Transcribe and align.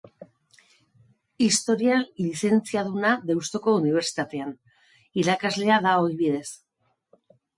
Historian 1.47 2.05
lizentziaduna 2.27 3.11
Deustuko 3.31 3.75
Unibertsitatean, 3.81 4.55
irakaslea 5.25 5.79
da 5.87 5.93
ogibidez. 6.07 6.49